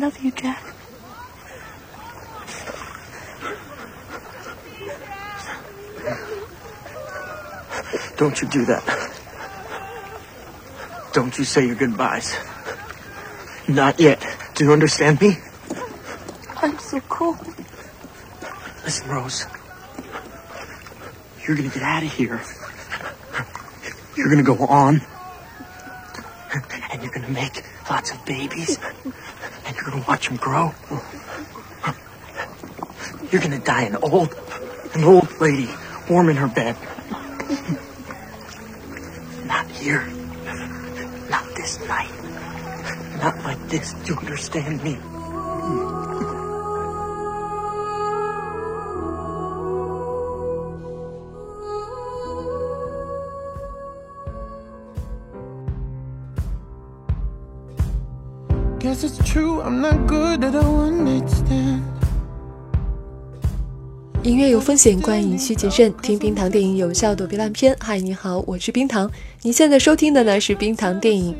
[0.00, 0.64] love you, Jack.
[8.16, 9.10] Don't you do that.
[11.12, 12.34] Don't you say your goodbyes.
[13.68, 14.24] Not yet.
[14.54, 15.36] Do you understand me?
[16.56, 17.38] I'm so cold.
[18.84, 19.46] Listen, Rose.
[21.46, 22.40] You're gonna get out of here.
[24.16, 25.02] You're gonna go on.
[26.92, 28.78] And you're gonna make lots of babies.
[30.00, 30.72] And watch them grow.
[33.30, 34.34] You're gonna die an old,
[34.94, 35.68] an old lady,
[36.08, 36.74] warm in her bed.
[39.44, 40.06] Not here.
[41.28, 42.10] Not this night.
[43.18, 43.92] Not like this.
[43.92, 44.98] Do you understand me?
[59.32, 61.82] True, I'm not good at a one night stand.
[64.24, 65.94] 音乐有风险，观影需谨慎。
[66.02, 67.76] 听冰糖电影有效躲避烂片。
[67.78, 69.08] 嗨，你好，我是冰糖。
[69.42, 71.36] 你现在收听的呢是冰糖电影。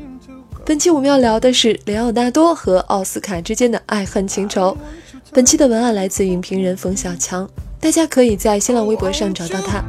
[0.65, 4.75] 本期我们要聊的是雷奥纳多和奥斯卡之间的爱恨情仇。
[5.33, 7.47] 本期的文案来自影评人冯小强，
[7.79, 9.83] 大家可以在新浪微博上找到他。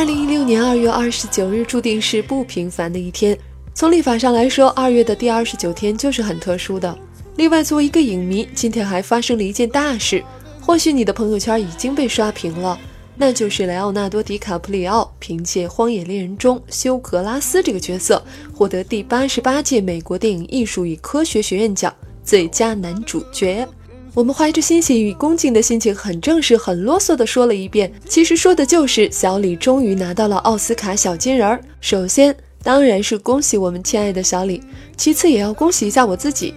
[0.00, 3.38] 二零一六年二月二十九日注定是不平凡的一天。
[3.74, 6.98] 从历法上来说，二月的第二十九天就是很特殊的。
[7.36, 10.24] 另外，作为一个影迷，今天还发生了一件大事，
[10.58, 12.80] 或许你的朋友圈已经被刷屏了，
[13.14, 18.24] 那就是莱奥纳多·迪卡普里奥凭借《荒野猎人》中休格拉斯这个角色，
[18.54, 23.68] 获得第八十八届美国电影艺术与科学学院奖最佳男主角。
[24.12, 27.92] 我们怀着欣喜与恭敬的心情，很正式、很啰嗦地说了一遍。
[28.08, 31.60] 其实说的就是小李终于拿到了奥斯卡小金人儿。
[31.80, 34.60] 首先当然是恭喜我们亲爱的小李，
[34.96, 36.54] 其次也要恭喜一下我自己，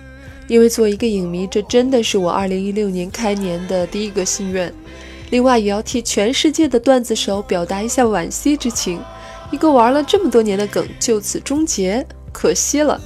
[0.47, 4.73] 因为作为一个影迷，这真的是我2016年开年的第一个心愿。
[5.29, 8.99] 另外，也要替全世界的段子手表达一下惋惜之情，
[9.51, 12.99] 一个玩了这么多年的梗就此终结，可惜了。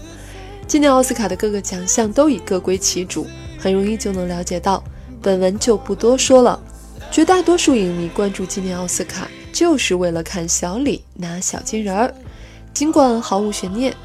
[0.66, 4.84] 今年奥斯卡的各个奖项都已各归其主，很容易就能了解到。
[5.22, 6.60] 本文就不多说了。
[7.10, 12.14] 绝大多数影迷关注今年奥斯卡，就是为了看小李拿小金人儿。
[12.74, 13.96] 尽管毫无悬念，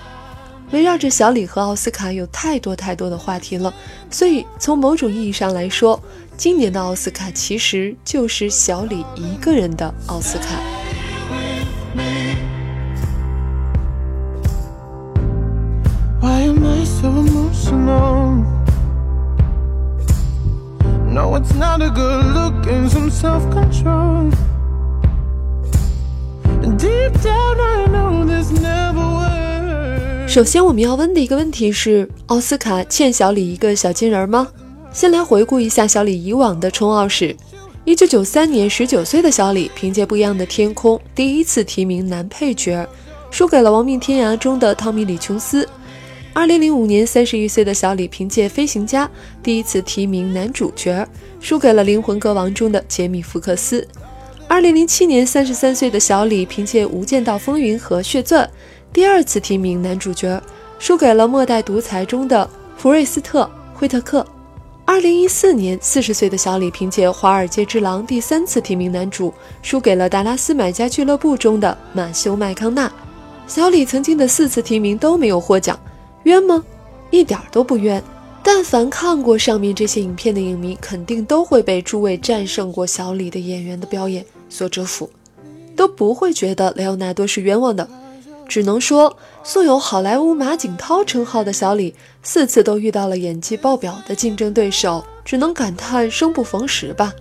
[0.71, 3.75] 围绕着小李和奥斯卡有太多太多的话题了，
[4.11, 6.01] 所以从某种意义上来说，
[6.37, 10.61] 今年的奥斯卡其实就是小李一个人的奥斯卡。
[21.43, 24.31] No, it's not a good look and some self control.
[26.79, 30.29] Deep down, I know this never works.
[30.29, 34.49] 首先，我们要问的一个问题是：奥斯卡欠小李一个小金人吗？
[34.93, 37.37] 先来回顾一下小李以往的冲奥史。
[37.85, 42.87] 一九九三年，十九岁的小李凭借《不一样的天空》第一次提名男配角，
[43.33, 45.69] 输给了《亡命天涯》中的汤米·李琼斯。
[46.35, 49.07] 二零零五年，三十一岁的小李凭借《飞行家》
[49.43, 51.07] 第一次提名男主角，
[51.41, 53.87] 输给了《灵魂歌王》中的杰米·福克斯。
[54.49, 58.47] 二零零七年，三十三岁的小李凭借《无间道风云》和《血钻》
[58.95, 60.43] 第二次提名男主角，
[60.79, 63.45] 输给了《末代独裁》中的福瑞斯特·
[63.79, 64.27] 惠特克。
[64.87, 72.91] 二零一四年，四十岁的小李凭借《华尔街之狼》第三次提名男主，输给了《达拉斯买家俱乐部》中的马修·麦康纳。
[73.47, 75.79] 小李曾经的四次提名都没有获奖，
[76.25, 76.65] 冤吗？
[77.11, 78.03] 一点都不冤。
[78.45, 85.09] 但凡看过上面这些影片的影迷，肯定都会被诸位战胜过小李的演员的表演所折服，
[85.77, 87.89] 都不会觉得雷奥纳多是冤枉的。
[88.49, 97.13] 只能说，素有好莱坞马景涛称号的小李，四次都遇到了演技爆表的竞争对手，只能感叹生不逢时吧。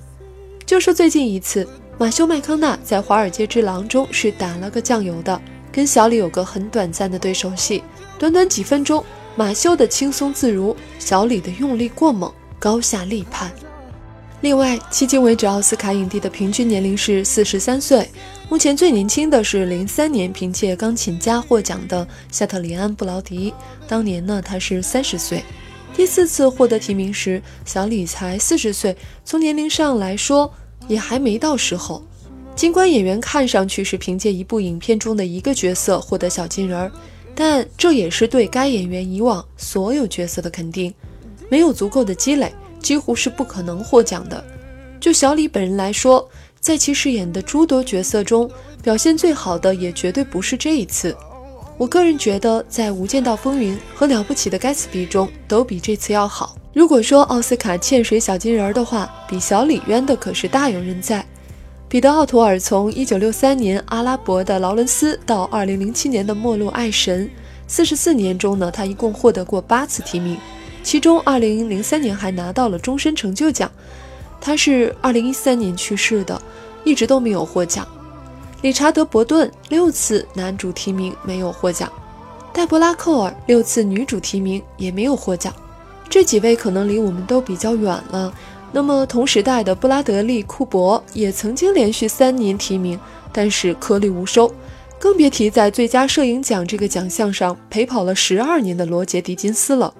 [0.65, 1.67] 就说最近一次，
[1.99, 5.39] 马修·麦康纳在《华尔街之狼》中是打了个酱油的，
[5.71, 7.83] 跟小李有个很短暂的对手戏，
[8.19, 9.03] 短短几分钟，
[9.35, 13.51] 马修的轻松自如，小李的用力过猛，高下立判。
[14.41, 18.09] 另外，迄今为止奥斯卡影帝的平均年龄是四十三岁，
[18.49, 23.53] 目前最年轻的是零三年凭借《钢琴家》获奖的夏特里安·布劳迪，
[23.87, 25.43] 当年呢他是三十岁。
[25.93, 30.51] 第四次获得提名时，小李才四十岁，从年龄上来说
[30.87, 32.03] 也还没到时候。
[32.55, 36.91] 尽管演员看上去是凭借一部影片中的一个角色获得小金人儿，
[37.33, 40.93] 但这也是对该演员以往所有角色的肯定。
[41.49, 44.43] 没有足够的积累，几乎是不可能获奖的。
[44.99, 48.49] 就小李本人来说，在其饰演的诸多角色中，
[48.83, 51.15] 表现最好的也绝对不是这一次。
[51.77, 56.55] 我个人觉得，在《无间道风云》和《了不起的盖茨比》中，都比这次要好。
[56.73, 61.25] 如果说奥斯卡欠谁小金人儿的话，比小李冤的可是大有人在。
[61.91, 67.29] 彼得·奥图尔从1963年阿拉伯的劳伦斯到2007年的末路爱神，
[67.67, 70.37] 四十四年中呢，他一共获得过八次提名，
[70.83, 73.69] 其中2003年还拿到了终身成就奖。
[74.39, 76.41] 他是2013年去世的，
[76.85, 77.85] 一直都没有获奖。
[78.61, 81.91] 理查德·伯顿六次男主提名没有获奖，
[82.53, 85.53] 黛博拉·寇尔六次女主提名也没有获奖。
[86.09, 88.33] 这几位可能离我们都比较远了。
[88.73, 92.97] 那么同时代的布拉德利·库珀也曾经连续三年提名，
[93.33, 94.53] 但是颗粒无收，
[94.97, 99.93] 更别提在最佳摄影奖这个奖项上陪跑了十二年的罗杰·狄金斯了。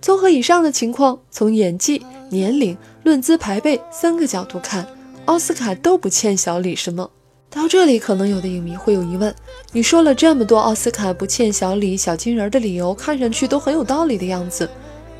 [0.00, 4.86] 综合以上的情况，从演技、年龄、论资排辈三个角度看，
[5.26, 7.10] 奥斯卡都不欠小李什么。
[7.50, 9.34] 到这里，可能有的影迷会有疑问：
[9.72, 14.68] 你说了这么多奥斯卡不欠小李小金人的理由，看上去都很有道理的样子，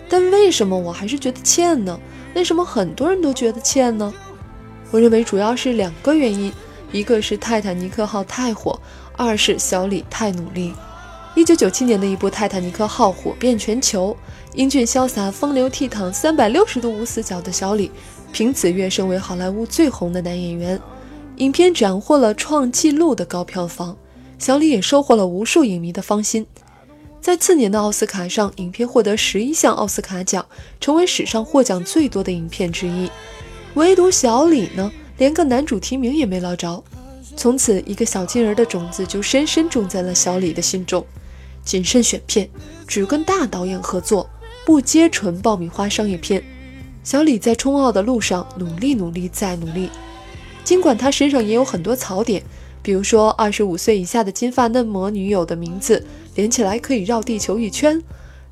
[0.09, 1.99] 但为什么我还是觉得欠呢？
[2.35, 4.13] 为什么很多人都觉得欠呢？
[4.91, 6.53] 我认为主要是两个原因，
[6.93, 8.79] 一个是泰坦尼克号太火，
[9.17, 10.75] 二是小李太努力。
[11.37, 14.17] 一九九七年的一部《泰坦尼克号》火遍全球，
[14.55, 17.91] 英俊潇洒、风流倜傥、三百六十度无死角的小李，
[18.33, 20.81] 凭此跃升为好莱坞最红的男演员。
[21.37, 23.97] 影片斩获了创纪录的高票房，
[24.39, 26.47] 小李也收获了无数影迷的芳心。
[27.25, 30.45] 在次年的奥斯卡上，影片获得十一项奥斯卡奖，
[30.79, 33.11] 成为史上获奖最多的影片之一。
[33.77, 36.85] 唯独小李呢，连个男主提名也没捞着。
[37.35, 41.03] 从此，一个小金人的种子就深深种在了小李的心中。
[41.65, 42.47] 谨慎选片，
[42.87, 44.29] 只跟大导演合作，
[44.67, 46.45] 不接纯爆米花商业片。
[47.03, 49.89] 小李在冲奥的路上努力努力再努力，
[50.63, 52.43] 尽管他身上也有很多槽点。
[52.85, 58.03] 比如说，二十五岁以下的金发嫩模女友的名字连起来可以绕地球一圈，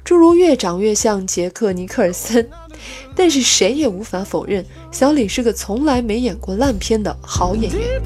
[0.03, 2.49] 诸如越长越像杰克尼克尔森。
[3.15, 8.01] 但是谁也无法否认，小李是个从来没演过烂片的好演员。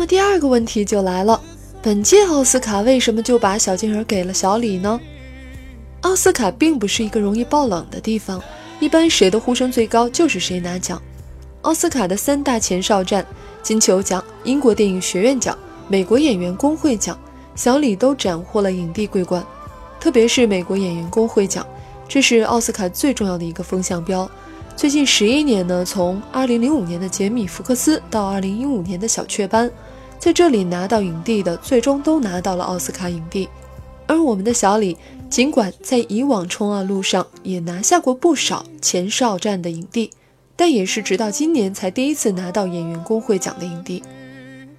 [0.00, 1.38] 那么第二个问题就来了，
[1.82, 4.98] 本届奥斯卡为什么就把小金人给了小李呢？
[6.00, 8.42] 奥斯卡并不是一个容易爆冷的地方，
[8.80, 11.02] 一般谁的呼声最高就是谁拿奖。
[11.60, 13.26] 奥斯卡的三大前哨战——
[13.62, 15.54] 金球奖、英国电影学院奖、
[15.86, 17.20] 美国演员工会奖，
[17.54, 19.44] 小李都斩获了影帝桂冠。
[20.00, 21.66] 特别是美国演员工会奖，
[22.08, 24.26] 这是奥斯卡最重要的一个风向标。
[24.74, 29.70] 最近十一年呢，从二零零五年的杰米·福克斯到二零一五年的小雀斑，
[30.20, 33.48] 在这里拿到影帝的，最终都拿到了奥斯卡影帝。
[34.06, 34.96] 而我们的小李，
[35.30, 40.10] 尽管在以往冲奥路上也拿下过不少前哨战的影帝，
[40.54, 44.02] 但也是直到今年才第一次拿到演员工会奖的影帝。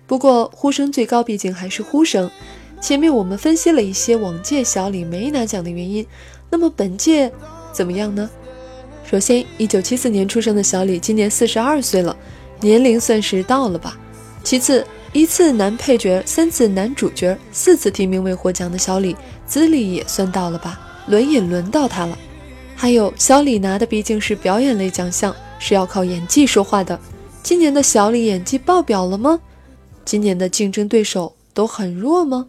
[0.05, 2.29] 不过呼声最高，毕竟还是呼声。
[2.79, 6.05] 前面我们分析了一些往届小李没拿奖的原因，
[6.51, 7.31] 那么本届
[7.73, 8.29] 怎么样呢？
[9.09, 12.15] 首先，一九七四年出生的小李今年四十二岁了，
[12.59, 13.97] 年龄算是到了吧。
[14.43, 19.13] 其次，一次男配角，三次男主角，四次提名未获奖的小李，
[19.45, 22.17] 资历也算到了吧，轮也轮到他了。
[22.77, 26.97] 还有，小李拿的毕竟是表演类奖项，是要靠演技说话的。
[27.43, 29.37] 今年的小李演技爆表了吗？
[30.05, 32.47] 今年的竞争对手都很弱吗？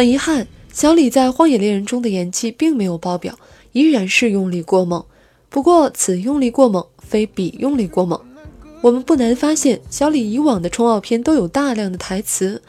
[0.00, 3.38] 很遗憾，小李在《荒野猎人》中的演技并没有爆表，
[3.72, 5.04] 依然是用力过猛。
[5.50, 8.18] 不过，此用力过猛非彼用力过猛。
[8.80, 12.62] 我们不难发现，小李以往的冲奥片都有大量的台词，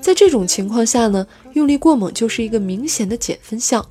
[0.00, 3.86] 在这种情况下呢，用力过猛就是一个明显的减分项。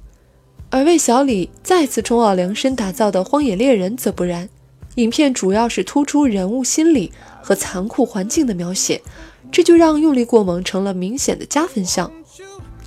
[0.72, 4.50] 而为小李再次冲奥量身打造的《荒野猎人》则不然，
[4.96, 7.12] 影片主要是突出人物心理
[7.44, 9.04] 和残酷环境的描写，
[9.52, 12.12] 这就让用力过猛成了明显的加分项。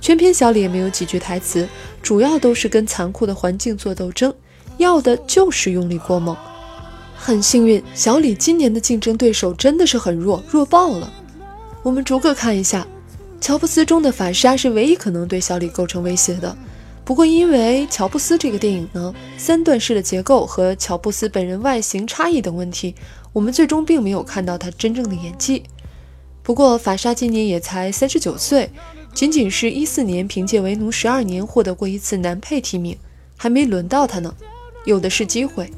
[0.01, 1.69] 全篇小李也没有几句台词，
[2.01, 4.33] 主要都是跟残酷的环境做斗争，
[4.77, 6.35] 要的就是用力过猛。
[7.15, 11.13] 很幸运，小李今年的竞争对手真的是很弱，弱爆了。
[11.83, 12.85] 我们逐个看一下，
[13.39, 16.57] 乔布斯中的法沙是唯一可能对小李构成威胁的。
[17.05, 22.95] 不过，因为乔布斯这个电影呢，三段式的结构和乔布斯本人外形差异等问题，
[23.33, 25.63] 我们最终并没有看到他真正的演技。
[26.41, 28.71] 不过，法沙今年也才三十九岁，
[29.13, 32.97] 仅仅是一四年凭借《为奴十二年》获得过一次男配提名，
[33.37, 34.33] 还没轮到他呢，
[34.85, 35.69] 有的是机会。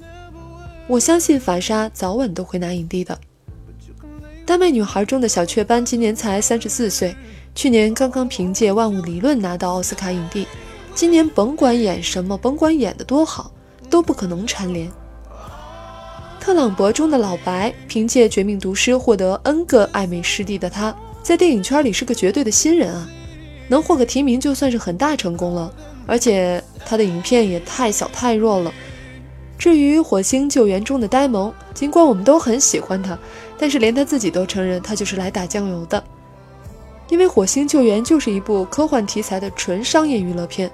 [0.87, 3.19] 我相信法沙早晚都会拿影帝的。
[4.45, 7.15] 丹麦女孩中的小雀斑今年才三十四岁，
[7.55, 10.45] 去年刚刚凭借《万物理论》拿到奥斯卡影帝。
[10.93, 13.51] 今年甭管演什么，甭管演得多好，
[13.89, 14.89] 都不可能蝉联。
[16.39, 23.09] 特朗博中的老白，凭借《绝命毒师》获得 N 个艾美视帝的他，在电影圈里是个绝对的新人啊！
[23.67, 25.71] 能获个提名就算是很大成功了。
[26.05, 28.73] 而且他的影片也太小太弱了。
[29.57, 33.17] 至于《火星救援》中的呆萌，尽管我们都很喜欢他，
[33.57, 36.03] 但是连他自己都承认他就是来打酱油的。
[37.09, 40.69] 因为《火星救援》就是一部科幻题材的纯商业娱乐片。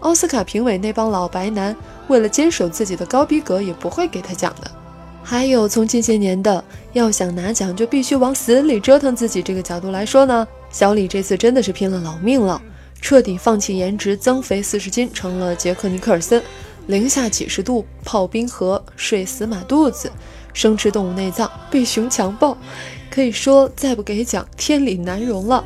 [0.00, 1.76] 奥斯卡评委那帮老白男，
[2.08, 4.68] 为了坚守自己的高逼格，也不会给他奖的。
[5.22, 12.60] 还有从近些年的要想拿奖就必须往死里折腾自己这个角度来说呢，小李这次真的是拼了老命了，
[13.00, 16.42] 彻底放弃颜值，增肥四十斤，成了杰克尼克尔森，
[16.86, 20.10] 零下几十度泡冰河，睡死马肚子，
[20.54, 22.56] 生吃动物内脏，被熊强暴，
[23.10, 25.62] 可以说再不给奖，天理难容了。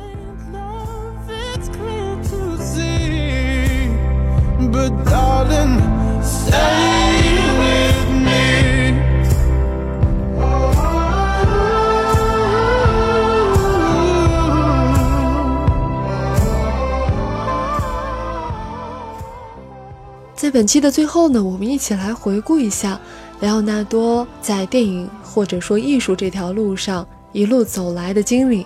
[20.47, 22.97] 在本期的最后呢，我们一起来回顾一下
[23.41, 28.65] 莱奥纳多在电影或者说艺术这条路上一路走来的经历。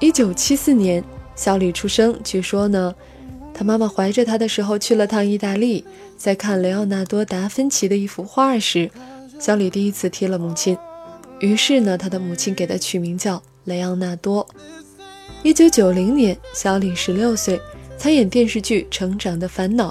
[0.00, 1.02] 一九七四年，
[1.34, 2.94] 小李出生，据说呢。
[3.54, 5.82] 他妈妈怀着他的时候去了趟意大利，
[6.18, 8.90] 在看雷奥纳多·达芬奇的一幅画时，
[9.38, 10.76] 小李第一次提了母亲。
[11.40, 14.46] 于是呢，他的母亲给他取名叫雷奥纳多。
[15.42, 17.58] 一九九零年，小李十六岁，
[17.96, 19.88] 参演电视剧《成长的烦恼》。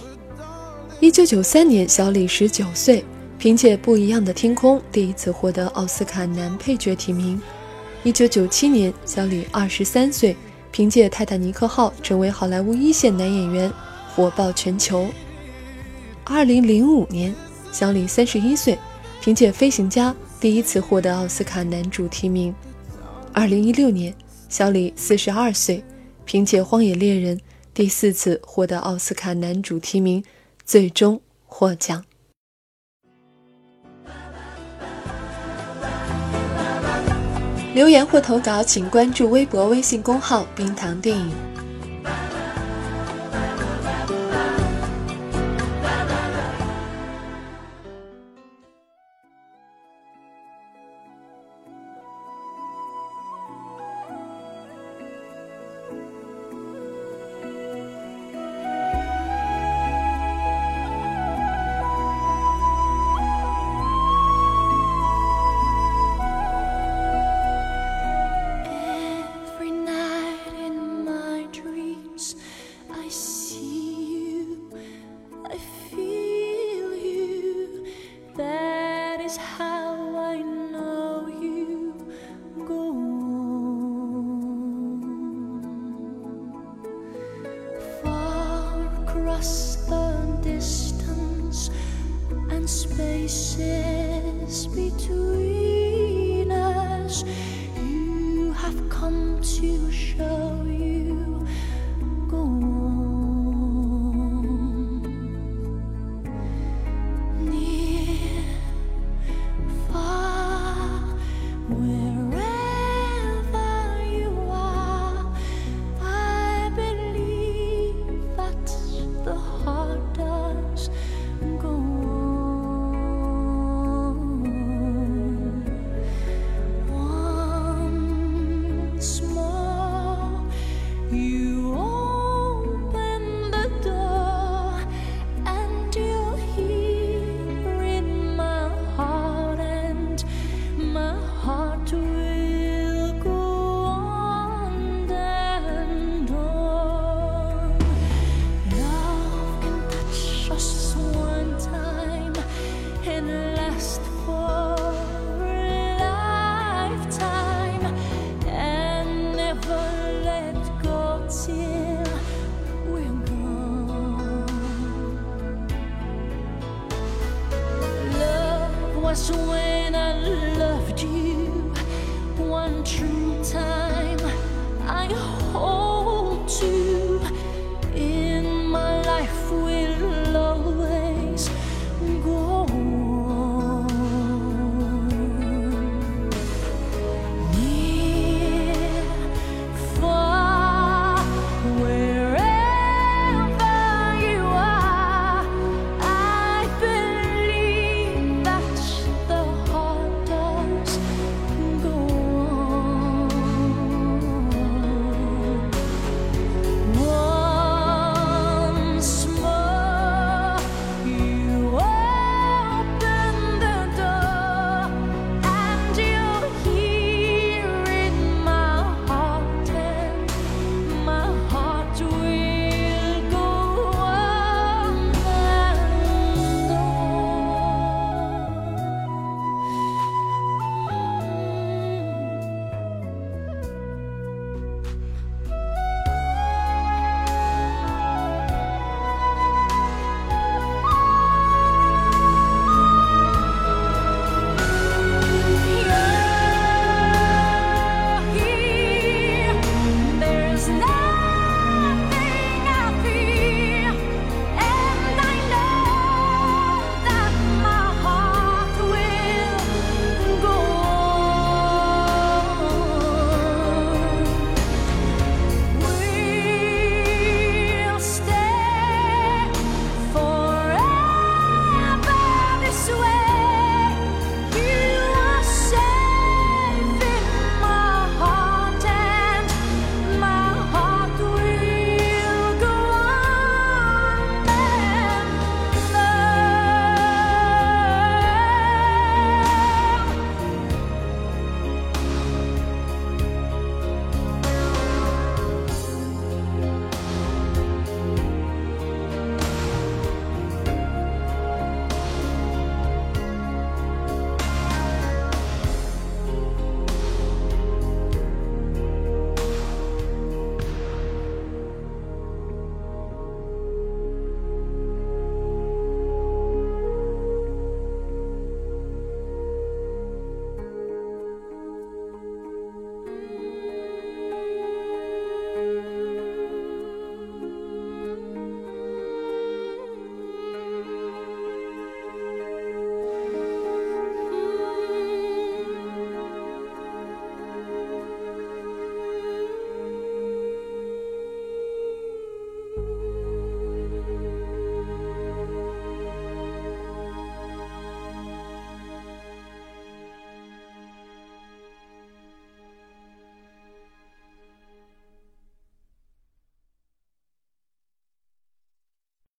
[1.00, 3.04] 一九九三年，小李十九岁，
[3.38, 7.42] 凭借《不一样的天空》第一次获得奥斯卡男配角提名。
[8.04, 10.36] 一九九七年，小李二十三岁。
[10.72, 13.72] 凭借《泰坦尼克号》成为好莱坞一线男演员，
[14.16, 15.08] 火爆全球。
[16.24, 17.32] 二零零五年，
[17.72, 18.76] 小李三十一岁，
[19.22, 22.56] 凭借《飞行家》第一次获得奥斯卡男主提名。
[23.32, 24.12] 二零一六年，
[24.50, 25.84] 小李四十二岁，
[26.26, 27.38] 凭借《荒野猎人》
[27.72, 30.24] 第四次获得奥斯卡男主提名，
[30.66, 32.04] 最终获奖。
[37.74, 41.32] 留言或投稿，请关注微博、微信公号“冰糖电影”。